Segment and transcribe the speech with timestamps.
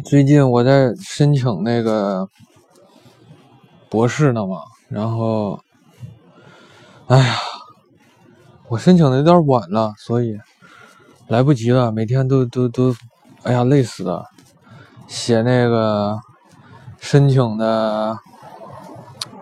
[0.00, 2.26] 最近我在申请那个
[3.90, 5.60] 博士呢嘛，然后，
[7.08, 7.36] 哎呀，
[8.68, 10.38] 我申请的有点晚了，所以
[11.28, 11.92] 来不及了。
[11.92, 12.94] 每天都都都，
[13.42, 14.24] 哎呀，累死了。
[15.06, 16.18] 写那个
[16.98, 18.18] 申请的，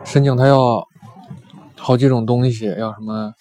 [0.05, 0.85] 申请他要
[1.79, 3.33] 好几种东西，要什么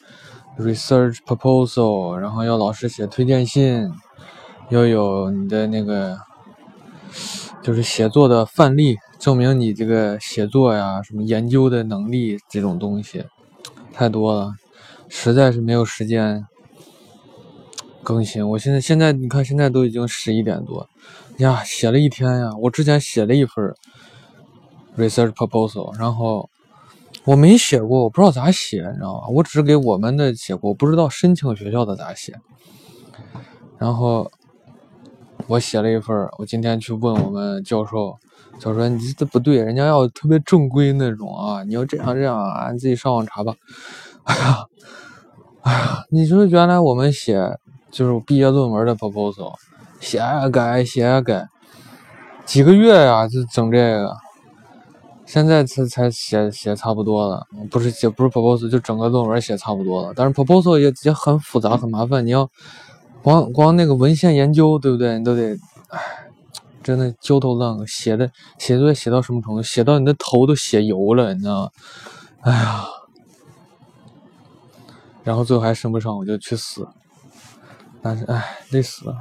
[0.59, 3.91] research proposal，然后要老师写推荐信，
[4.69, 6.28] 要有你的那个。
[7.61, 13.23] 就是写作的范例，证明你这个写作呀、什么研究的能力这种东西
[13.93, 14.53] 太多了，
[15.09, 16.45] 实在是没有时间
[18.01, 18.47] 更新。
[18.47, 20.87] 我现在现在你看，现在都已经十一点多
[21.37, 22.51] 呀，写了一天呀。
[22.61, 23.75] 我之前写了一份
[24.97, 26.49] research proposal，然后
[27.25, 29.27] 我没写过，我不知道咋写，你知道吧？
[29.27, 32.33] 我只是给我们的写过，我不知道申请学校的咋写，
[33.77, 34.31] 然后。
[35.49, 38.15] 我写了一份我今天去问我们教授，
[38.59, 43.51] 教授你这不对，人家要特别正规那种啊，你要这样这样啊，你自己上网查吧。
[44.25, 44.65] 哎呀，
[45.63, 47.57] 哎呀，你说原来我们写
[47.89, 49.51] 就是毕业论文的 proposal，
[49.99, 51.47] 写啊改，写啊改，
[52.45, 54.15] 几个月呀就整这个，
[55.25, 62.47] 现在才才写写差不多了，不是写不是 proposal 就整个论文写差不多了，但是 proposal 也也很复杂很麻烦，你要。
[63.21, 65.17] 光光那个文献研究，对不对？
[65.19, 65.57] 你都得，
[65.89, 65.99] 唉，
[66.81, 67.85] 真的焦头烂额。
[67.85, 69.61] 写的写作业写到什么程度？
[69.61, 71.71] 写到你的头都写油了，你知道吗？
[72.41, 72.85] 哎呀，
[75.23, 76.87] 然后最后还升不上，我就去死。
[78.01, 79.15] 但是，唉，累死了。